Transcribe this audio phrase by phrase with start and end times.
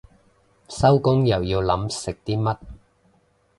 [0.67, 2.57] 收工又要諗食啲乜